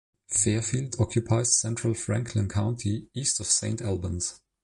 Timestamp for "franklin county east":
1.93-3.39